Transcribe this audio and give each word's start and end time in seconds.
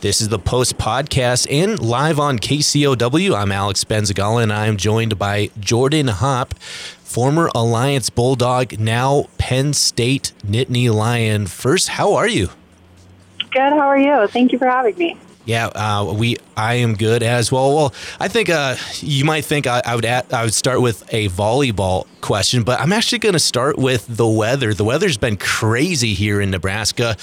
This 0.00 0.22
is 0.22 0.30
the 0.30 0.38
Post 0.38 0.78
Podcast 0.78 1.46
and 1.50 1.78
live 1.78 2.18
on 2.18 2.38
KCOW. 2.38 3.36
I'm 3.36 3.52
Alex 3.52 3.84
Benzagala 3.84 4.42
and 4.42 4.50
I'm 4.50 4.78
joined 4.78 5.18
by 5.18 5.50
Jordan 5.60 6.08
Hopp, 6.08 6.54
former 6.54 7.50
Alliance 7.54 8.08
Bulldog, 8.08 8.80
now 8.80 9.26
Penn 9.36 9.74
State 9.74 10.32
Nittany 10.42 10.90
Lion. 10.90 11.46
First, 11.46 11.90
how 11.90 12.14
are 12.14 12.26
you? 12.26 12.48
Good. 13.50 13.74
How 13.74 13.88
are 13.90 13.98
you? 13.98 14.26
Thank 14.28 14.52
you 14.52 14.58
for 14.58 14.66
having 14.66 14.96
me. 14.96 15.18
Yeah, 15.50 15.66
uh, 15.66 16.14
we. 16.16 16.36
I 16.56 16.74
am 16.74 16.94
good 16.94 17.24
as 17.24 17.50
well. 17.50 17.74
Well, 17.74 17.94
I 18.20 18.28
think 18.28 18.48
uh, 18.48 18.76
you 19.00 19.24
might 19.24 19.44
think 19.44 19.66
I, 19.66 19.82
I 19.84 19.96
would. 19.96 20.04
Add, 20.04 20.32
I 20.32 20.44
would 20.44 20.54
start 20.54 20.80
with 20.80 21.02
a 21.12 21.28
volleyball 21.30 22.06
question, 22.20 22.62
but 22.62 22.78
I'm 22.78 22.92
actually 22.92 23.18
going 23.18 23.32
to 23.32 23.40
start 23.40 23.76
with 23.76 24.06
the 24.08 24.28
weather. 24.28 24.72
The 24.74 24.84
weather's 24.84 25.16
been 25.16 25.36
crazy 25.36 26.14
here 26.14 26.40
in 26.40 26.52
Nebraska. 26.52 27.16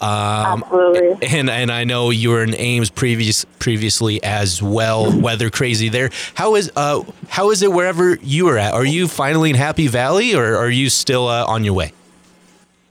Um, 0.00 0.64
Absolutely. 0.64 1.28
And 1.28 1.50
and 1.50 1.70
I 1.70 1.84
know 1.84 2.08
you 2.08 2.30
were 2.30 2.42
in 2.42 2.54
Ames 2.54 2.88
previous 2.88 3.44
previously 3.58 4.22
as 4.24 4.62
well. 4.62 5.20
Weather 5.20 5.50
crazy 5.50 5.90
there. 5.90 6.08
How 6.36 6.54
is 6.54 6.72
uh 6.76 7.02
how 7.28 7.50
is 7.50 7.62
it 7.62 7.70
wherever 7.70 8.14
you 8.22 8.48
are 8.48 8.56
at? 8.56 8.72
Are 8.72 8.86
you 8.86 9.08
finally 9.08 9.50
in 9.50 9.56
Happy 9.56 9.88
Valley, 9.88 10.34
or 10.34 10.56
are 10.56 10.70
you 10.70 10.88
still 10.88 11.28
uh, 11.28 11.44
on 11.44 11.64
your 11.64 11.74
way? 11.74 11.92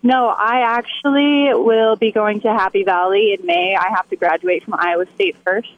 No, 0.04 0.28
I 0.28 0.64
actually 0.78 1.54
will 1.54 1.96
be 1.96 2.12
going 2.12 2.42
to 2.42 2.50
Happy 2.50 2.84
Valley 2.84 3.38
in 3.40 3.46
May. 3.46 3.74
I 3.74 3.90
have 3.96 4.10
to 4.10 4.18
graduate 4.18 4.64
from 4.64 4.76
Iowa 4.78 5.06
State 5.16 5.38
first. 5.46 5.74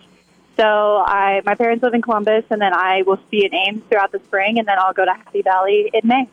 So 0.58 0.64
I, 0.64 1.42
my 1.46 1.54
parents 1.54 1.84
live 1.84 1.94
in 1.94 2.02
Columbus, 2.02 2.44
and 2.50 2.60
then 2.60 2.74
I 2.74 3.04
will 3.04 3.20
be 3.30 3.46
in 3.46 3.54
Ames 3.54 3.84
throughout 3.88 4.12
the 4.12 4.20
spring, 4.20 4.58
and 4.58 4.68
then 4.68 4.78
I'll 4.80 4.94
go 4.94 5.06
to 5.06 5.14
Happy 5.14 5.44
Valley 5.44 5.92
in 5.94 6.08
May. 6.08 6.28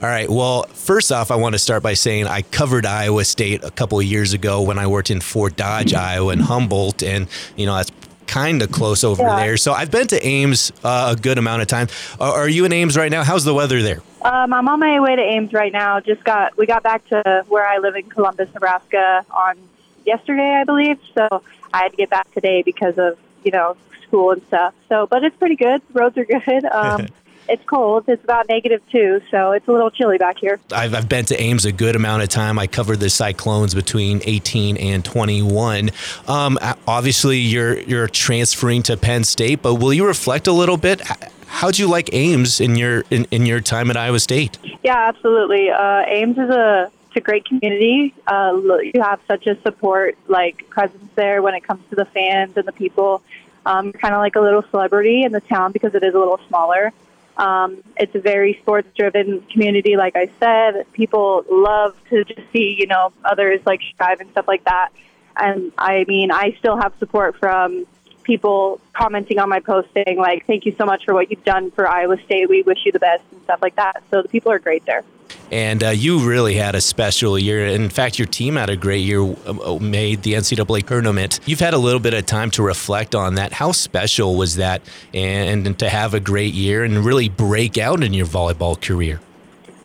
All 0.00 0.08
right. 0.08 0.30
Well, 0.30 0.62
first 0.64 1.10
off, 1.10 1.32
I 1.32 1.36
want 1.36 1.54
to 1.54 1.58
start 1.58 1.82
by 1.82 1.94
saying 1.94 2.28
I 2.28 2.42
covered 2.42 2.86
Iowa 2.86 3.24
State 3.24 3.64
a 3.64 3.70
couple 3.72 3.98
of 3.98 4.04
years 4.04 4.32
ago 4.32 4.62
when 4.62 4.78
I 4.78 4.86
worked 4.86 5.10
in 5.10 5.20
Fort 5.20 5.56
Dodge, 5.56 5.92
Iowa, 5.94 6.30
and 6.30 6.42
Humboldt, 6.42 7.02
and 7.02 7.26
you 7.56 7.66
know 7.66 7.74
that's 7.74 7.90
kind 8.28 8.62
of 8.62 8.70
close 8.70 9.02
over 9.02 9.22
yeah. 9.22 9.36
there. 9.36 9.56
So 9.56 9.72
I've 9.72 9.90
been 9.90 10.06
to 10.08 10.24
Ames 10.24 10.70
uh, 10.84 11.16
a 11.16 11.20
good 11.20 11.38
amount 11.38 11.62
of 11.62 11.68
time. 11.68 11.88
Uh, 12.20 12.30
are 12.32 12.48
you 12.48 12.64
in 12.64 12.72
Ames 12.72 12.96
right 12.96 13.10
now? 13.10 13.24
How's 13.24 13.44
the 13.44 13.54
weather 13.54 13.82
there? 13.82 14.02
Um, 14.22 14.52
I'm 14.52 14.68
on 14.68 14.80
my 14.80 15.00
way 15.00 15.16
to 15.16 15.22
Ames 15.22 15.52
right 15.52 15.72
now. 15.72 16.00
Just 16.00 16.24
got 16.24 16.56
we 16.56 16.66
got 16.66 16.82
back 16.82 17.06
to 17.08 17.44
where 17.48 17.66
I 17.66 17.78
live 17.78 17.94
in 17.94 18.08
Columbus, 18.08 18.52
Nebraska 18.52 19.24
on 19.30 19.56
yesterday, 20.04 20.58
I 20.60 20.64
believe. 20.64 20.98
So 21.14 21.42
I 21.72 21.84
had 21.84 21.90
to 21.90 21.96
get 21.96 22.10
back 22.10 22.32
today 22.34 22.62
because 22.62 22.98
of 22.98 23.18
you 23.44 23.52
know 23.52 23.76
school 24.02 24.32
and 24.32 24.42
stuff. 24.46 24.74
So, 24.88 25.06
but 25.06 25.22
it's 25.22 25.36
pretty 25.36 25.56
good. 25.56 25.82
Roads 25.92 26.16
are 26.18 26.24
good. 26.24 26.64
Um, 26.72 27.06
it's 27.48 27.64
cold. 27.64 28.04
It's 28.08 28.22
about 28.22 28.46
negative 28.48 28.82
two, 28.92 29.22
so 29.30 29.52
it's 29.52 29.66
a 29.66 29.72
little 29.72 29.90
chilly 29.90 30.18
back 30.18 30.38
here. 30.38 30.60
I've, 30.70 30.94
I've 30.94 31.08
been 31.08 31.24
to 31.26 31.40
Ames 31.40 31.64
a 31.64 31.72
good 31.72 31.96
amount 31.96 32.22
of 32.22 32.28
time. 32.28 32.58
I 32.58 32.66
covered 32.66 33.00
the 33.00 33.08
Cyclones 33.08 33.74
between 33.74 34.20
18 34.24 34.76
and 34.76 35.04
21. 35.04 35.90
Um, 36.26 36.58
obviously, 36.86 37.38
you're 37.38 37.78
you're 37.80 38.06
transferring 38.06 38.82
to 38.84 38.96
Penn 38.96 39.24
State, 39.24 39.62
but 39.62 39.76
will 39.76 39.94
you 39.94 40.06
reflect 40.06 40.46
a 40.46 40.52
little 40.52 40.76
bit? 40.76 41.00
How'd 41.48 41.78
you 41.78 41.88
like 41.88 42.10
Ames 42.12 42.60
in 42.60 42.76
your 42.76 43.04
in, 43.10 43.26
in 43.30 43.46
your 43.46 43.60
time 43.60 43.90
at 43.90 43.96
Iowa 43.96 44.20
State? 44.20 44.58
Yeah, 44.84 45.08
absolutely. 45.08 45.70
Uh, 45.70 46.04
Ames 46.06 46.38
is 46.38 46.50
a 46.50 46.90
it's 47.08 47.16
a 47.16 47.20
great 47.20 47.46
community. 47.46 48.14
Uh, 48.26 48.60
you 48.82 49.00
have 49.02 49.20
such 49.26 49.46
a 49.46 49.60
support 49.62 50.16
like 50.28 50.68
presence 50.70 51.10
there 51.14 51.42
when 51.42 51.54
it 51.54 51.62
comes 51.62 51.82
to 51.90 51.96
the 51.96 52.04
fans 52.04 52.56
and 52.56 52.66
the 52.66 52.72
people. 52.72 53.22
Um, 53.66 53.92
kind 53.92 54.14
of 54.14 54.20
like 54.20 54.36
a 54.36 54.40
little 54.40 54.62
celebrity 54.70 55.24
in 55.24 55.32
the 55.32 55.40
town 55.40 55.72
because 55.72 55.94
it 55.94 56.02
is 56.02 56.14
a 56.14 56.18
little 56.18 56.40
smaller. 56.48 56.92
Um, 57.36 57.82
it's 57.96 58.14
a 58.14 58.20
very 58.20 58.58
sports 58.62 58.88
driven 58.96 59.40
community, 59.42 59.96
like 59.96 60.16
I 60.16 60.30
said. 60.40 60.90
People 60.92 61.44
love 61.50 61.96
to 62.10 62.24
just 62.24 62.40
see, 62.52 62.76
you 62.78 62.86
know, 62.86 63.12
others 63.24 63.60
like 63.64 63.80
strive 63.94 64.20
and 64.20 64.30
stuff 64.30 64.48
like 64.48 64.64
that. 64.64 64.90
And 65.36 65.72
I 65.78 66.04
mean, 66.08 66.30
I 66.30 66.56
still 66.58 66.76
have 66.76 66.92
support 66.98 67.36
from 67.36 67.86
people 68.28 68.78
commenting 68.92 69.38
on 69.38 69.48
my 69.48 69.58
post 69.58 69.88
saying, 69.94 70.18
like, 70.18 70.46
thank 70.46 70.66
you 70.66 70.74
so 70.78 70.84
much 70.84 71.04
for 71.04 71.14
what 71.14 71.30
you've 71.30 71.44
done 71.44 71.72
for 71.72 71.88
Iowa 71.88 72.18
State. 72.26 72.48
We 72.48 72.62
wish 72.62 72.78
you 72.84 72.92
the 72.92 73.00
best 73.00 73.24
and 73.32 73.42
stuff 73.42 73.60
like 73.60 73.74
that. 73.76 74.04
So 74.10 74.22
the 74.22 74.28
people 74.28 74.52
are 74.52 74.58
great 74.58 74.84
there. 74.84 75.02
And 75.50 75.82
uh, 75.82 75.88
you 75.88 76.28
really 76.28 76.54
had 76.54 76.74
a 76.74 76.80
special 76.80 77.38
year. 77.38 77.66
In 77.66 77.88
fact, 77.88 78.18
your 78.18 78.28
team 78.28 78.56
had 78.56 78.68
a 78.68 78.76
great 78.76 79.04
year, 79.04 79.22
uh, 79.46 79.78
made 79.80 80.22
the 80.22 80.34
NCAA 80.34 80.86
tournament. 80.86 81.40
You've 81.46 81.60
had 81.60 81.72
a 81.72 81.78
little 81.78 82.00
bit 82.00 82.12
of 82.12 82.26
time 82.26 82.50
to 82.52 82.62
reflect 82.62 83.14
on 83.14 83.36
that. 83.36 83.54
How 83.54 83.72
special 83.72 84.36
was 84.36 84.56
that, 84.56 84.82
and, 85.14 85.66
and 85.66 85.78
to 85.78 85.88
have 85.88 86.12
a 86.12 86.20
great 86.20 86.52
year 86.52 86.84
and 86.84 87.02
really 87.04 87.30
break 87.30 87.78
out 87.78 88.02
in 88.02 88.12
your 88.12 88.26
volleyball 88.26 88.80
career? 88.80 89.20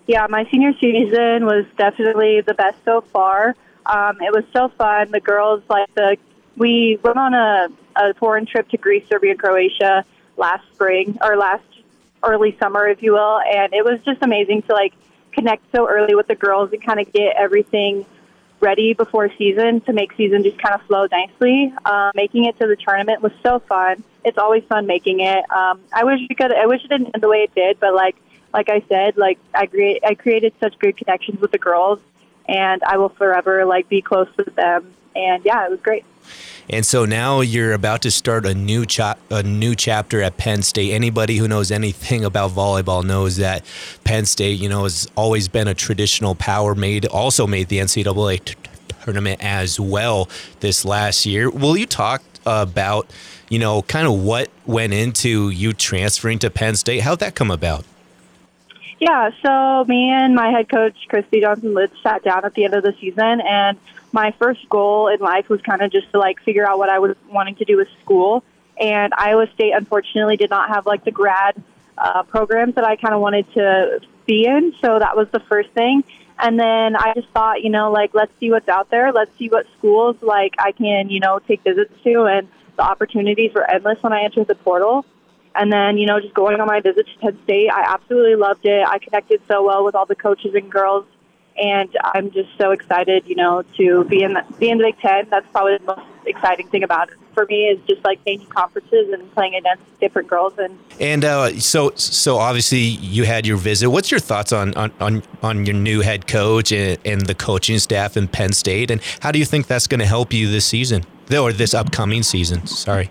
Yeah, 0.05 0.27
my 0.29 0.45
senior 0.51 0.73
season 0.81 1.45
was 1.45 1.65
definitely 1.77 2.41
the 2.41 2.53
best 2.53 2.77
so 2.83 3.01
far. 3.13 3.55
Um, 3.85 4.17
it 4.21 4.33
was 4.33 4.43
so 4.51 4.67
fun. 4.77 5.11
The 5.11 5.21
girls, 5.21 5.63
like 5.69 5.93
the, 5.95 6.17
we 6.57 6.99
went 7.03 7.17
on 7.17 7.33
a, 7.33 7.69
a 7.95 8.13
foreign 8.15 8.45
trip 8.45 8.69
to 8.69 8.77
Greece, 8.77 9.05
Serbia, 9.09 9.31
and 9.31 9.39
Croatia 9.39 10.05
last 10.37 10.63
spring 10.73 11.17
or 11.21 11.37
last 11.37 11.63
early 12.23 12.57
summer, 12.59 12.87
if 12.87 13.03
you 13.03 13.13
will, 13.13 13.39
and 13.39 13.73
it 13.73 13.83
was 13.83 13.99
just 14.05 14.21
amazing 14.21 14.61
to 14.63 14.73
like 14.73 14.93
connect 15.31 15.63
so 15.75 15.87
early 15.89 16.15
with 16.15 16.27
the 16.27 16.35
girls 16.35 16.71
and 16.71 16.83
kind 16.83 16.99
of 16.99 17.11
get 17.11 17.35
everything 17.35 18.05
ready 18.59 18.93
before 18.93 19.29
season 19.37 19.81
to 19.81 19.91
make 19.91 20.13
season 20.13 20.41
just 20.41 20.57
kind 20.57 20.73
of 20.73 20.81
flow 20.83 21.05
nicely. 21.11 21.73
Uh, 21.83 22.11
making 22.15 22.45
it 22.45 22.57
to 22.59 22.65
the 22.65 22.77
tournament 22.77 23.21
was 23.21 23.33
so 23.43 23.59
fun. 23.59 24.03
It's 24.23 24.37
always 24.37 24.63
fun 24.63 24.87
making 24.87 25.19
it. 25.19 25.43
Um, 25.51 25.81
I 25.91 26.05
wish 26.05 26.19
we 26.29 26.35
could. 26.35 26.53
I 26.53 26.65
wish 26.65 26.83
it 26.83 26.87
didn't 26.87 27.11
end 27.13 27.21
the 27.21 27.27
way 27.27 27.43
it 27.43 27.53
did, 27.53 27.79
but 27.79 27.93
like 27.93 28.15
like 28.53 28.69
I 28.69 28.81
said, 28.87 29.17
like 29.17 29.37
I 29.53 29.65
create 29.65 30.03
I 30.05 30.15
created 30.15 30.53
such 30.59 30.79
good 30.79 30.95
connections 30.95 31.41
with 31.41 31.51
the 31.51 31.57
girls, 31.57 31.99
and 32.47 32.81
I 32.83 32.97
will 32.97 33.09
forever 33.09 33.65
like 33.65 33.89
be 33.89 34.01
close 34.01 34.29
with 34.37 34.55
them. 34.55 34.93
And 35.15 35.43
yeah, 35.45 35.65
it 35.65 35.71
was 35.71 35.79
great. 35.81 36.05
And 36.69 36.85
so 36.85 37.03
now 37.05 37.41
you're 37.41 37.73
about 37.73 38.01
to 38.03 38.11
start 38.11 38.45
a 38.45 38.53
new 38.53 38.85
cha- 38.85 39.17
a 39.29 39.43
new 39.43 39.75
chapter 39.75 40.21
at 40.21 40.37
Penn 40.37 40.61
State. 40.61 40.91
Anybody 40.91 41.37
who 41.37 41.47
knows 41.47 41.71
anything 41.71 42.23
about 42.31 42.51
volleyball 42.51 43.03
knows 43.03 43.37
that 43.37 43.65
Penn 44.03 44.25
State, 44.25 44.59
you 44.59 44.69
know, 44.69 44.83
has 44.83 45.07
always 45.15 45.47
been 45.47 45.67
a 45.67 45.73
traditional 45.73 46.35
power. 46.35 46.73
Made 46.75 47.05
also 47.05 47.45
made 47.47 47.67
the 47.67 47.79
NCAA 47.79 48.45
t- 48.45 48.55
tournament 49.03 49.43
as 49.43 49.79
well 49.79 50.29
this 50.61 50.85
last 50.85 51.25
year. 51.25 51.49
Will 51.49 51.75
you 51.75 51.85
talk 51.85 52.23
about, 52.45 53.09
you 53.49 53.59
know, 53.59 53.81
kind 53.83 54.07
of 54.07 54.13
what 54.23 54.49
went 54.65 54.93
into 54.93 55.49
you 55.49 55.73
transferring 55.73 56.39
to 56.39 56.49
Penn 56.49 56.75
State? 56.75 57.01
How'd 57.01 57.19
that 57.19 57.35
come 57.35 57.51
about? 57.51 57.85
Yeah, 59.03 59.31
so 59.41 59.83
me 59.83 60.11
and 60.11 60.33
my 60.33 60.49
head 60.49 60.69
coach, 60.69 60.95
Christy 61.09 61.41
Johnson 61.41 61.73
Lynch, 61.73 61.91
sat 62.01 62.23
down 62.23 62.45
at 62.45 62.53
the 62.53 62.63
end 62.63 62.73
of 62.73 62.83
the 62.83 62.95
season, 63.01 63.41
and 63.41 63.77
my 64.13 64.31
first 64.39 64.69
goal 64.69 65.09
in 65.09 65.19
life 65.19 65.49
was 65.49 65.59
kind 65.61 65.81
of 65.81 65.91
just 65.91 66.09
to 66.13 66.19
like 66.19 66.39
figure 66.39 66.65
out 66.65 66.77
what 66.77 66.87
I 66.87 66.99
was 66.99 67.17
wanting 67.29 67.55
to 67.55 67.65
do 67.65 67.75
with 67.75 67.89
school. 68.01 68.45
And 68.79 69.13
Iowa 69.13 69.47
State, 69.55 69.73
unfortunately, 69.73 70.37
did 70.37 70.49
not 70.49 70.69
have 70.69 70.85
like 70.85 71.03
the 71.03 71.11
grad 71.11 71.61
uh, 71.97 72.23
programs 72.23 72.75
that 72.75 72.85
I 72.85 72.95
kind 72.95 73.13
of 73.13 73.19
wanted 73.19 73.51
to 73.55 73.99
be 74.25 74.45
in. 74.45 74.73
So 74.79 74.99
that 74.99 75.17
was 75.17 75.27
the 75.31 75.41
first 75.41 75.71
thing. 75.71 76.05
And 76.39 76.57
then 76.57 76.95
I 76.95 77.11
just 77.13 77.27
thought, 77.31 77.61
you 77.61 77.71
know, 77.71 77.91
like, 77.91 78.13
let's 78.13 78.31
see 78.39 78.51
what's 78.51 78.69
out 78.69 78.89
there. 78.89 79.11
Let's 79.11 79.37
see 79.37 79.49
what 79.49 79.65
schools 79.77 80.15
like 80.21 80.55
I 80.59 80.71
can, 80.71 81.09
you 81.09 81.19
know, 81.19 81.39
take 81.39 81.61
visits 81.63 81.93
to. 82.05 82.23
And 82.23 82.47
the 82.77 82.83
opportunities 82.83 83.53
were 83.53 83.69
endless 83.69 84.01
when 84.01 84.13
I 84.13 84.23
entered 84.23 84.47
the 84.47 84.55
portal. 84.55 85.05
And 85.55 85.71
then, 85.71 85.97
you 85.97 86.05
know, 86.05 86.19
just 86.19 86.33
going 86.33 86.59
on 86.59 86.67
my 86.67 86.79
visit 86.79 87.05
to 87.05 87.19
Penn 87.19 87.39
State, 87.43 87.69
I 87.69 87.93
absolutely 87.93 88.35
loved 88.35 88.65
it. 88.65 88.85
I 88.87 88.97
connected 88.99 89.41
so 89.47 89.63
well 89.63 89.85
with 89.85 89.95
all 89.95 90.05
the 90.05 90.15
coaches 90.15 90.55
and 90.55 90.71
girls, 90.71 91.05
and 91.55 91.95
I'm 92.03 92.31
just 92.31 92.49
so 92.57 92.71
excited, 92.71 93.27
you 93.27 93.35
know, 93.35 93.63
to 93.77 94.03
be 94.05 94.23
in 94.23 94.33
the, 94.33 94.43
be 94.57 94.69
in 94.69 94.79
the 94.79 94.85
Big 94.85 94.99
Ten. 94.99 95.27
That's 95.29 95.45
probably 95.51 95.77
the 95.77 95.83
most 95.83 96.01
exciting 96.25 96.67
thing 96.69 96.83
about 96.83 97.09
it 97.09 97.17
for 97.33 97.45
me 97.45 97.65
is 97.65 97.79
just 97.87 98.03
like 98.03 98.23
changing 98.25 98.47
conferences 98.49 99.11
and 99.11 99.31
playing 99.33 99.55
against 99.55 99.83
different 99.99 100.27
girls. 100.27 100.53
And 100.57 100.77
and 100.99 101.25
uh, 101.25 101.59
so 101.59 101.91
so 101.95 102.37
obviously 102.37 102.79
you 102.79 103.25
had 103.25 103.45
your 103.45 103.57
visit. 103.57 103.89
What's 103.89 104.11
your 104.11 104.19
thoughts 104.19 104.53
on 104.53 104.73
on 104.75 104.91
on, 104.99 105.23
on 105.41 105.65
your 105.65 105.75
new 105.75 106.01
head 106.01 106.27
coach 106.27 106.71
and, 106.71 106.97
and 107.05 107.25
the 107.25 107.35
coaching 107.35 107.79
staff 107.79 108.15
in 108.17 108.27
Penn 108.27 108.53
State, 108.53 108.91
and 108.91 109.01
how 109.19 109.31
do 109.31 109.39
you 109.39 109.45
think 109.45 109.67
that's 109.67 109.87
going 109.87 109.99
to 109.99 110.05
help 110.05 110.33
you 110.33 110.49
this 110.49 110.65
season 110.65 111.05
or 111.35 111.51
this 111.51 111.73
upcoming 111.73 112.23
season? 112.23 112.65
Sorry. 112.67 113.09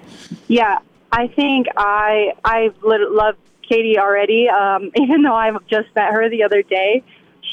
Yeah, 0.49 0.79
I 1.13 1.29
think 1.29 1.67
I 1.77 2.33
I 2.43 2.71
love 2.83 3.37
Katie 3.69 3.99
already. 3.99 4.49
Um, 4.49 4.91
even 4.97 5.23
though 5.23 5.35
I've 5.35 5.65
just 5.67 5.95
met 5.95 6.13
her 6.13 6.29
the 6.31 6.43
other 6.45 6.63
day, 6.63 7.05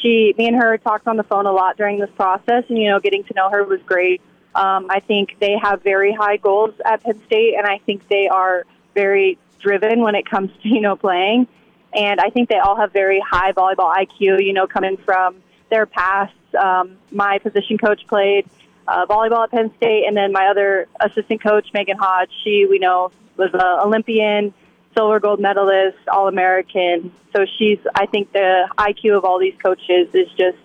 she 0.02 0.34
me 0.38 0.48
and 0.48 0.56
her 0.56 0.78
talked 0.78 1.08
on 1.08 1.18
the 1.18 1.24
phone 1.24 1.46
a 1.46 1.52
lot 1.52 1.78
during 1.78 2.00
this 2.00 2.10
process, 2.16 2.64
and 2.70 2.78
you 2.78 2.90
know, 2.90 3.00
getting 3.00 3.26
to 3.26 3.34
know 3.36 3.50
her 3.50 3.64
was 3.64 3.82
great. 3.86 4.22
Um, 4.56 4.88
I 4.90 5.02
think 5.02 5.38
they 5.40 5.58
have 5.62 5.84
very 5.84 6.14
high 6.14 6.38
goals 6.38 6.74
at 6.84 7.04
Penn 7.04 7.22
State, 7.26 7.56
and 7.56 7.68
I 7.68 7.80
think 7.80 8.08
they 8.08 8.28
are 8.30 8.66
very 8.96 9.38
driven 9.60 10.02
when 10.02 10.16
it 10.16 10.26
comes 10.26 10.52
to 10.64 10.70
you 10.70 10.82
know 10.82 10.96
playing. 10.96 11.48
And 11.92 12.20
I 12.20 12.30
think 12.30 12.50
they 12.50 12.60
all 12.60 12.76
have 12.76 12.94
very 12.94 13.20
high 13.20 13.52
volleyball 13.52 13.94
IQ. 13.94 14.44
You 14.44 14.54
know, 14.54 14.68
coming 14.68 14.96
from 14.98 15.42
their 15.70 15.86
past. 15.86 16.34
Um, 16.58 16.98
my 17.12 17.38
position 17.40 17.78
coach 17.78 18.08
played 18.08 18.48
uh, 18.88 19.06
volleyball 19.06 19.44
at 19.44 19.52
Penn 19.52 19.72
State, 19.78 20.06
and 20.08 20.16
then 20.16 20.32
my 20.32 20.48
other 20.48 20.88
assistant 21.00 21.44
coach, 21.44 21.68
Megan 21.74 21.98
Hodge, 21.98 22.32
she 22.44 22.66
we 22.68 22.80
know 22.80 23.12
was 23.40 23.54
an 23.54 23.62
Olympian, 23.62 24.54
silver 24.96 25.20
gold 25.20 25.40
medalist, 25.40 25.98
All 26.12 26.28
American. 26.28 27.12
So 27.36 27.46
she's, 27.58 27.80
I 27.96 28.06
think 28.06 28.32
the 28.32 28.68
IQ 28.78 29.18
of 29.18 29.26
all 29.26 29.40
these 29.40 29.56
coaches 29.62 30.14
is 30.14 30.30
just 30.38 30.58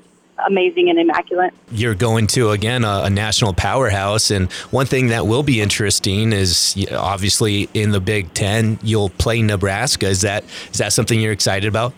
amazing 0.46 0.90
and 0.90 0.98
immaculate. 0.98 1.54
You're 1.70 1.94
going 1.94 2.26
to 2.28 2.50
again 2.50 2.84
a, 2.84 3.02
a, 3.04 3.10
national 3.10 3.52
powerhouse, 3.52 4.30
and 4.30 4.50
one 4.70 4.86
thing 4.86 5.08
that 5.08 5.26
will 5.26 5.42
be 5.42 5.60
interesting 5.60 6.32
is 6.32 6.76
obviously 6.92 7.68
in 7.74 7.92
the 7.92 8.00
Big 8.00 8.32
Ten 8.34 8.78
you'll 8.82 9.10
play 9.10 9.42
Nebraska. 9.42 10.08
Is 10.08 10.22
that 10.22 10.44
is 10.72 10.78
that 10.78 10.92
something 10.92 11.20
you're 11.20 11.32
excited 11.32 11.68
about? 11.68 11.94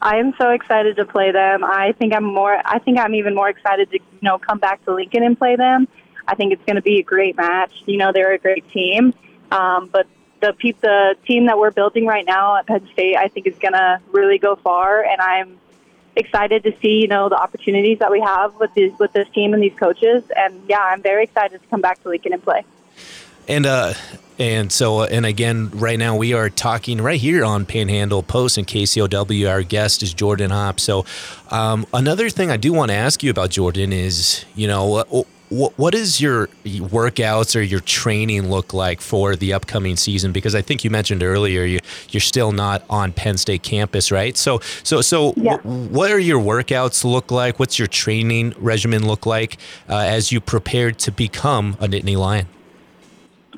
I 0.00 0.16
am 0.16 0.34
so 0.38 0.50
excited 0.50 0.96
to 0.96 1.04
play 1.04 1.32
them. 1.32 1.64
I 1.64 1.92
think 1.92 2.14
I'm 2.14 2.24
more. 2.24 2.60
I 2.64 2.78
think 2.78 2.98
I'm 2.98 3.14
even 3.14 3.34
more 3.34 3.48
excited 3.48 3.90
to 3.90 3.98
you 3.98 4.18
know 4.22 4.38
come 4.38 4.58
back 4.58 4.84
to 4.84 4.94
Lincoln 4.94 5.22
and 5.22 5.36
play 5.36 5.56
them. 5.56 5.88
I 6.26 6.34
think 6.34 6.52
it's 6.52 6.64
going 6.64 6.76
to 6.76 6.82
be 6.82 7.00
a 7.00 7.02
great 7.02 7.36
match. 7.36 7.72
You 7.86 7.98
know, 7.98 8.12
they're 8.12 8.32
a 8.32 8.38
great 8.38 8.68
team, 8.70 9.12
um, 9.50 9.90
but 9.92 10.06
the 10.52 10.72
the 10.80 11.16
team 11.26 11.46
that 11.46 11.58
we're 11.58 11.70
building 11.70 12.06
right 12.06 12.26
now 12.26 12.56
at 12.56 12.66
Penn 12.66 12.86
State, 12.92 13.16
I 13.16 13.28
think, 13.28 13.46
is 13.46 13.56
going 13.58 13.72
to 13.72 14.00
really 14.12 14.38
go 14.38 14.56
far, 14.56 15.02
and 15.02 15.20
I'm 15.20 15.58
excited 16.16 16.62
to 16.62 16.72
see 16.80 17.00
you 17.00 17.08
know 17.08 17.28
the 17.28 17.36
opportunities 17.36 17.98
that 17.98 18.10
we 18.10 18.20
have 18.20 18.54
with 18.56 18.70
with 18.98 19.12
this 19.12 19.28
team 19.30 19.54
and 19.54 19.62
these 19.62 19.76
coaches. 19.78 20.24
And 20.36 20.62
yeah, 20.68 20.80
I'm 20.80 21.02
very 21.02 21.24
excited 21.24 21.62
to 21.62 21.68
come 21.68 21.80
back 21.80 22.02
to 22.02 22.08
Lincoln 22.08 22.32
and 22.32 22.42
play. 22.42 22.64
And 23.46 23.66
uh, 23.66 23.94
and 24.38 24.72
so, 24.72 25.00
uh, 25.00 25.08
and 25.10 25.24
again, 25.24 25.70
right 25.70 25.98
now 25.98 26.16
we 26.16 26.32
are 26.32 26.50
talking 26.50 27.00
right 27.00 27.20
here 27.20 27.44
on 27.44 27.66
Panhandle 27.66 28.22
Post 28.22 28.58
and 28.58 28.66
KCOW. 28.66 29.48
Our 29.48 29.62
guest 29.62 30.02
is 30.02 30.12
Jordan 30.12 30.50
Hopp. 30.50 30.80
So, 30.80 31.04
um, 31.50 31.86
another 31.92 32.28
thing 32.30 32.50
I 32.50 32.56
do 32.56 32.72
want 32.72 32.90
to 32.90 32.96
ask 32.96 33.22
you 33.22 33.30
about 33.30 33.50
Jordan 33.50 33.92
is, 33.92 34.44
you 34.54 34.66
know, 34.66 35.26
what, 35.54 35.78
what 35.78 35.94
is 35.94 36.20
your 36.20 36.48
workouts 36.64 37.54
or 37.56 37.60
your 37.62 37.80
training 37.80 38.50
look 38.50 38.74
like 38.74 39.00
for 39.00 39.36
the 39.36 39.52
upcoming 39.52 39.96
season? 39.96 40.32
Because 40.32 40.54
I 40.54 40.62
think 40.62 40.84
you 40.84 40.90
mentioned 40.90 41.22
earlier 41.22 41.64
you 41.64 41.78
you're 42.10 42.20
still 42.20 42.52
not 42.52 42.82
on 42.90 43.12
Penn 43.12 43.36
State 43.36 43.62
campus, 43.62 44.10
right? 44.10 44.36
So, 44.36 44.60
so, 44.82 45.00
so, 45.00 45.32
yeah. 45.36 45.56
w- 45.58 45.88
what 45.88 46.10
are 46.10 46.18
your 46.18 46.40
workouts 46.40 47.04
look 47.04 47.30
like? 47.30 47.58
What's 47.58 47.78
your 47.78 47.88
training 47.88 48.54
regimen 48.58 49.06
look 49.06 49.26
like 49.26 49.58
uh, 49.88 49.98
as 49.98 50.32
you 50.32 50.40
prepare 50.40 50.90
to 50.90 51.12
become 51.12 51.76
a 51.80 51.86
Nittany 51.86 52.16
Lion? 52.16 52.46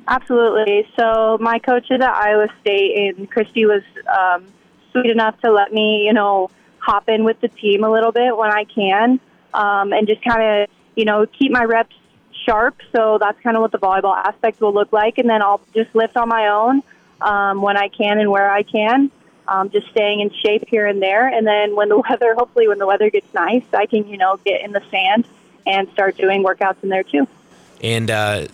Absolutely. 0.08 0.88
So 0.98 1.38
my 1.40 1.58
coach 1.58 1.90
at 1.90 2.02
Iowa 2.02 2.48
State 2.60 3.16
and 3.16 3.30
Christy 3.30 3.66
was 3.66 3.82
um, 4.16 4.46
sweet 4.92 5.10
enough 5.10 5.40
to 5.40 5.50
let 5.50 5.72
me, 5.72 6.04
you 6.06 6.12
know, 6.12 6.50
hop 6.78 7.08
in 7.08 7.24
with 7.24 7.40
the 7.40 7.48
team 7.48 7.82
a 7.82 7.90
little 7.90 8.12
bit 8.12 8.36
when 8.36 8.52
I 8.52 8.64
can, 8.64 9.18
um, 9.52 9.92
and 9.92 10.06
just 10.06 10.22
kind 10.22 10.62
of, 10.62 10.75
you 10.96 11.04
know, 11.04 11.26
keep 11.26 11.52
my 11.52 11.64
reps 11.64 11.94
sharp. 12.44 12.76
So 12.92 13.18
that's 13.18 13.40
kind 13.40 13.56
of 13.56 13.60
what 13.60 13.72
the 13.72 13.78
volleyball 13.78 14.16
aspect 14.16 14.60
will 14.60 14.74
look 14.74 14.92
like, 14.92 15.18
and 15.18 15.28
then 15.30 15.42
I'll 15.42 15.60
just 15.74 15.94
lift 15.94 16.16
on 16.16 16.28
my 16.28 16.48
own 16.48 16.82
um, 17.20 17.62
when 17.62 17.76
I 17.76 17.88
can 17.88 18.18
and 18.18 18.30
where 18.30 18.50
I 18.50 18.62
can. 18.62 19.10
Um, 19.48 19.70
just 19.70 19.88
staying 19.90 20.18
in 20.18 20.30
shape 20.44 20.64
here 20.66 20.86
and 20.86 21.00
there, 21.00 21.28
and 21.28 21.46
then 21.46 21.76
when 21.76 21.88
the 21.88 21.98
weather, 22.10 22.34
hopefully, 22.34 22.66
when 22.66 22.78
the 22.78 22.86
weather 22.86 23.10
gets 23.10 23.32
nice, 23.32 23.62
I 23.72 23.86
can, 23.86 24.08
you 24.08 24.16
know, 24.16 24.40
get 24.44 24.62
in 24.62 24.72
the 24.72 24.82
sand 24.90 25.24
and 25.66 25.88
start 25.92 26.16
doing 26.16 26.42
workouts 26.42 26.82
in 26.82 26.88
there 26.88 27.04
too. 27.04 27.28
And 27.82 28.10
uh, 28.10 28.48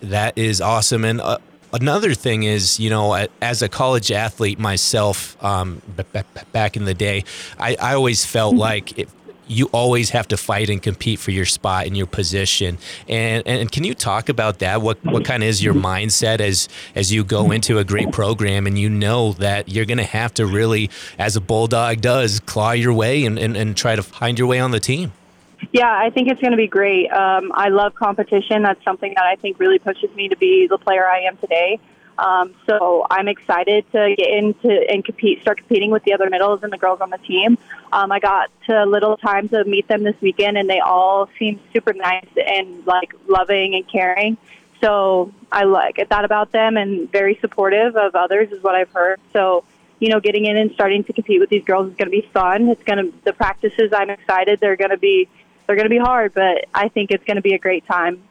that 0.00 0.38
is 0.38 0.60
awesome. 0.60 1.04
And 1.04 1.20
uh, 1.20 1.38
another 1.72 2.14
thing 2.14 2.44
is, 2.44 2.80
you 2.80 2.90
know, 2.90 3.26
as 3.40 3.62
a 3.62 3.68
college 3.68 4.10
athlete 4.10 4.58
myself, 4.58 5.42
um, 5.42 5.82
b- 5.96 6.04
b- 6.12 6.20
back 6.52 6.76
in 6.76 6.84
the 6.84 6.94
day, 6.94 7.24
I, 7.58 7.76
I 7.80 7.94
always 7.94 8.24
felt 8.24 8.52
mm-hmm. 8.52 8.60
like 8.60 8.98
it, 8.98 9.08
you 9.50 9.66
always 9.72 10.10
have 10.10 10.28
to 10.28 10.36
fight 10.36 10.70
and 10.70 10.82
compete 10.82 11.18
for 11.18 11.32
your 11.32 11.44
spot 11.44 11.86
and 11.86 11.96
your 11.96 12.06
position. 12.06 12.78
And 13.08 13.46
and 13.46 13.70
can 13.70 13.84
you 13.84 13.94
talk 13.94 14.28
about 14.28 14.60
that? 14.60 14.80
What 14.80 15.04
what 15.04 15.24
kind 15.24 15.42
of 15.42 15.48
is 15.48 15.62
your 15.62 15.74
mindset 15.74 16.40
as 16.40 16.68
as 16.94 17.12
you 17.12 17.24
go 17.24 17.50
into 17.50 17.78
a 17.78 17.84
great 17.84 18.12
program 18.12 18.66
and 18.66 18.78
you 18.78 18.88
know 18.88 19.32
that 19.34 19.68
you're 19.68 19.84
going 19.84 19.98
to 19.98 20.04
have 20.04 20.32
to 20.34 20.46
really, 20.46 20.90
as 21.18 21.36
a 21.36 21.40
bulldog 21.40 22.00
does, 22.00 22.40
claw 22.40 22.72
your 22.72 22.92
way 22.92 23.24
and, 23.24 23.38
and, 23.38 23.56
and 23.56 23.76
try 23.76 23.96
to 23.96 24.02
find 24.02 24.38
your 24.38 24.48
way 24.48 24.60
on 24.60 24.70
the 24.70 24.80
team? 24.80 25.12
Yeah, 25.72 25.90
I 25.90 26.10
think 26.10 26.28
it's 26.28 26.40
going 26.40 26.52
to 26.52 26.56
be 26.56 26.66
great. 26.66 27.10
Um, 27.12 27.52
I 27.54 27.68
love 27.68 27.94
competition. 27.94 28.62
That's 28.62 28.82
something 28.82 29.12
that 29.14 29.24
I 29.24 29.36
think 29.36 29.58
really 29.58 29.78
pushes 29.78 30.14
me 30.14 30.28
to 30.28 30.36
be 30.36 30.66
the 30.66 30.78
player 30.78 31.06
I 31.06 31.20
am 31.20 31.36
today. 31.36 31.78
Um, 32.20 32.54
so 32.66 33.06
I'm 33.10 33.28
excited 33.28 33.90
to 33.92 34.14
get 34.14 34.28
into 34.28 34.68
and 34.68 35.02
compete, 35.02 35.40
start 35.40 35.56
competing 35.56 35.90
with 35.90 36.04
the 36.04 36.12
other 36.12 36.28
middles 36.28 36.62
and 36.62 36.70
the 36.70 36.76
girls 36.76 37.00
on 37.00 37.08
the 37.08 37.16
team. 37.18 37.56
Um, 37.92 38.12
I 38.12 38.20
got 38.20 38.50
to 38.66 38.84
little 38.84 39.16
time 39.16 39.48
to 39.48 39.64
meet 39.64 39.88
them 39.88 40.02
this 40.02 40.20
weekend, 40.20 40.58
and 40.58 40.68
they 40.68 40.80
all 40.80 41.30
seem 41.38 41.58
super 41.72 41.94
nice 41.94 42.28
and 42.36 42.86
like 42.86 43.14
loving 43.26 43.74
and 43.74 43.88
caring. 43.88 44.36
So 44.82 45.32
I 45.50 45.64
like 45.64 45.96
that 45.96 46.24
about 46.26 46.52
them, 46.52 46.76
and 46.76 47.10
very 47.10 47.38
supportive 47.40 47.96
of 47.96 48.14
others 48.14 48.52
is 48.52 48.62
what 48.62 48.74
I've 48.74 48.90
heard. 48.90 49.18
So 49.32 49.64
you 49.98 50.08
know, 50.08 50.20
getting 50.20 50.46
in 50.46 50.56
and 50.56 50.72
starting 50.72 51.04
to 51.04 51.12
compete 51.12 51.40
with 51.40 51.50
these 51.50 51.64
girls 51.64 51.90
is 51.90 51.96
going 51.96 52.10
to 52.10 52.22
be 52.22 52.26
fun. 52.32 52.68
It's 52.68 52.82
going 52.82 52.98
to 52.98 53.18
the 53.24 53.32
practices. 53.32 53.92
I'm 53.94 54.10
excited. 54.10 54.60
They're 54.60 54.76
going 54.76 54.90
to 54.90 54.98
be 54.98 55.28
they're 55.66 55.76
going 55.76 55.86
to 55.86 55.90
be 55.90 55.98
hard, 55.98 56.34
but 56.34 56.66
I 56.74 56.88
think 56.88 57.10
it's 57.12 57.24
going 57.24 57.36
to 57.36 57.42
be 57.42 57.54
a 57.54 57.58
great 57.58 57.86
time. 57.86 58.22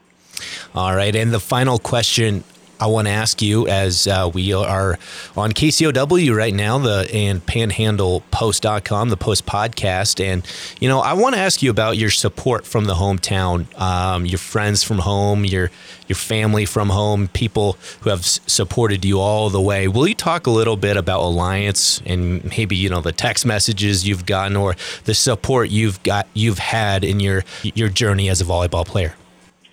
All 0.76 0.94
right. 0.94 1.16
And 1.16 1.32
the 1.32 1.40
final 1.40 1.80
question 1.80 2.44
I 2.82 2.88
want 2.88 3.08
to 3.08 3.12
ask 3.12 3.42
you 3.42 3.68
as 3.68 4.08
uh, 4.08 4.32
we 4.34 4.54
are 4.54 4.98
on 5.36 5.52
KCOW 5.52 6.34
right 6.34 6.54
now, 6.54 6.78
the 6.78 7.10
and 7.14 7.46
panhandlepost.com, 7.46 9.10
the 9.10 9.18
post 9.18 9.46
podcast. 9.46 10.24
And, 10.24 10.46
you 10.80 10.88
know, 10.88 11.00
I 11.00 11.12
want 11.14 11.36
to 11.36 11.42
ask 11.42 11.62
you 11.62 11.72
about 11.72 11.98
your 11.98 12.10
support 12.10 12.66
from 12.66 12.86
the 12.86 12.94
hometown, 12.94 13.78
um, 13.80 14.26
your 14.26 14.38
friends 14.38 14.84
from 14.84 15.00
home, 15.00 15.44
your, 15.44 15.72
your 16.08 16.16
family 16.16 16.64
from 16.64 16.90
home, 16.90 17.28
people 17.28 17.78
who 18.02 18.12
have 18.12 18.26
supported 18.26 19.04
you 19.04 19.20
all 19.20 19.50
the 19.50 19.62
way. 19.62 19.90
Will 19.90 20.08
you 20.08 20.16
talk 20.16 20.48
a 20.48 20.52
little 20.52 20.78
bit 20.78 20.96
about 20.96 21.20
Alliance 21.20 22.02
and 22.06 22.44
maybe, 22.46 22.78
you 22.78 22.90
know, 22.90 23.02
the 23.02 23.12
text 23.12 23.46
messages 23.46 24.08
you've 24.08 24.26
gotten 24.26 24.56
or 24.56 24.78
the 25.04 25.14
support 25.14 25.70
you've 25.70 26.02
got, 26.04 26.28
you've 26.34 26.60
had 26.60 27.04
in 27.04 27.20
your, 27.20 27.44
your 27.64 27.90
journey 27.90 28.30
as 28.30 28.40
a 28.40 28.46
volleyball 28.46 28.86
player? 28.86 29.16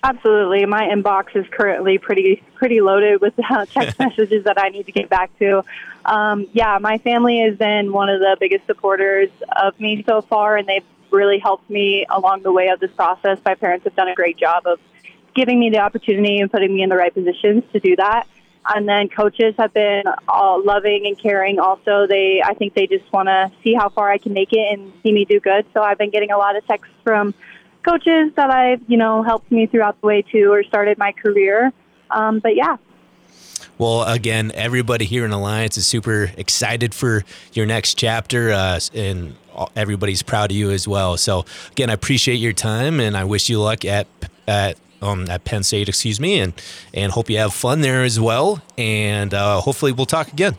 Absolutely. 0.07 0.65
My 0.65 0.83
inbox 0.83 1.35
is 1.35 1.45
currently 1.51 1.97
pretty 1.97 2.41
pretty 2.55 2.79
loaded 2.79 3.19
with 3.19 3.33
uh, 3.37 3.65
text 3.65 3.99
messages 3.99 4.45
that 4.45 4.57
I 4.57 4.69
need 4.69 4.85
to 4.85 4.93
get 4.93 5.09
back 5.09 5.37
to. 5.39 5.65
Um, 6.05 6.47
yeah, 6.53 6.77
my 6.79 6.97
family 6.99 7.41
has 7.41 7.57
been 7.57 7.91
one 7.91 8.07
of 8.07 8.21
the 8.21 8.37
biggest 8.39 8.65
supporters 8.67 9.29
of 9.61 9.77
me 9.81 10.05
so 10.07 10.21
far, 10.21 10.55
and 10.55 10.65
they've 10.65 10.85
really 11.11 11.39
helped 11.39 11.69
me 11.69 12.05
along 12.09 12.43
the 12.43 12.53
way 12.53 12.69
of 12.69 12.79
this 12.79 12.91
process. 12.91 13.37
My 13.43 13.55
parents 13.55 13.83
have 13.83 13.97
done 13.97 14.07
a 14.07 14.15
great 14.15 14.37
job 14.37 14.65
of 14.65 14.79
giving 15.35 15.59
me 15.59 15.71
the 15.71 15.79
opportunity 15.79 16.39
and 16.39 16.49
putting 16.49 16.73
me 16.73 16.83
in 16.83 16.89
the 16.89 16.95
right 16.95 17.13
positions 17.13 17.65
to 17.73 17.81
do 17.81 17.97
that. 17.97 18.27
And 18.69 18.87
then 18.87 19.09
coaches 19.09 19.55
have 19.57 19.73
been 19.73 20.03
all 20.29 20.63
loving 20.63 21.05
and 21.05 21.19
caring. 21.19 21.59
Also, 21.59 22.07
they 22.07 22.41
I 22.41 22.53
think 22.53 22.75
they 22.75 22.87
just 22.87 23.11
want 23.11 23.27
to 23.27 23.51
see 23.61 23.73
how 23.73 23.89
far 23.89 24.09
I 24.09 24.19
can 24.19 24.31
make 24.31 24.53
it 24.53 24.71
and 24.71 24.93
see 25.03 25.11
me 25.11 25.25
do 25.25 25.41
good. 25.41 25.65
So 25.73 25.81
I've 25.81 25.97
been 25.97 26.11
getting 26.11 26.31
a 26.31 26.37
lot 26.37 26.55
of 26.55 26.65
texts 26.65 26.95
from 27.03 27.33
coaches 27.87 28.31
that 28.35 28.49
I've, 28.49 28.81
you 28.87 28.97
know, 28.97 29.23
helped 29.23 29.51
me 29.51 29.65
throughout 29.67 29.99
the 30.01 30.07
way 30.07 30.21
too 30.21 30.51
or 30.51 30.63
started 30.63 30.97
my 30.97 31.11
career. 31.11 31.71
Um, 32.11 32.39
but 32.39 32.55
yeah. 32.55 32.77
Well, 33.77 34.03
again, 34.03 34.51
everybody 34.55 35.05
here 35.05 35.23
in 35.23 35.31
Alliance 35.31 35.77
is 35.77 35.85
super 35.85 36.31
excited 36.35 36.93
for 36.93 37.23
your 37.53 37.65
next 37.65 37.95
chapter, 37.95 38.51
uh, 38.51 38.79
and 38.93 39.35
everybody's 39.75 40.23
proud 40.23 40.51
of 40.51 40.57
you 40.57 40.71
as 40.71 40.87
well. 40.87 41.17
So, 41.17 41.45
again, 41.71 41.89
I 41.89 41.93
appreciate 41.93 42.35
your 42.35 42.53
time, 42.53 42.99
and 42.99 43.15
I 43.15 43.23
wish 43.23 43.49
you 43.49 43.61
luck 43.61 43.85
at 43.85 44.07
at 44.47 44.77
um, 45.01 45.29
at 45.29 45.43
Penn 45.43 45.61
State, 45.61 45.89
excuse 45.89 46.19
me, 46.19 46.39
and 46.39 46.53
and 46.93 47.11
hope 47.11 47.29
you 47.29 47.37
have 47.37 47.53
fun 47.53 47.81
there 47.81 48.03
as 48.03 48.19
well. 48.19 48.63
And 48.79 49.33
uh, 49.33 49.61
hopefully, 49.61 49.91
we'll 49.91 50.07
talk 50.07 50.33
again. 50.33 50.57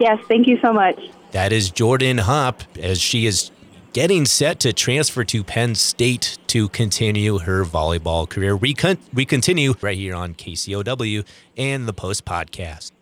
Yes, 0.00 0.18
thank 0.26 0.48
you 0.48 0.58
so 0.60 0.72
much. 0.72 0.98
That 1.30 1.52
is 1.52 1.70
Jordan 1.70 2.18
Hopp, 2.18 2.62
as 2.78 3.00
she 3.00 3.26
is 3.26 3.52
getting 3.92 4.24
set 4.24 4.60
to 4.60 4.72
transfer 4.72 5.24
to 5.24 5.42
Penn 5.42 5.74
State 5.74 6.38
to 6.48 6.68
continue 6.68 7.38
her 7.38 7.64
volleyball 7.64 8.28
career. 8.28 8.56
We, 8.56 8.74
con- 8.74 8.98
we 9.12 9.24
continue 9.24 9.74
right 9.80 9.96
here 9.96 10.14
on 10.14 10.34
KCOW 10.34 11.24
and 11.56 11.88
the 11.88 11.92
Post 11.92 12.24
Podcast. 12.24 12.92